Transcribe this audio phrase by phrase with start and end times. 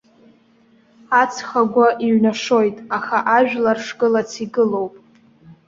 [1.21, 4.93] Аҵх агәы еиҩнашоит, аха ажәлар шгылац игылоуп.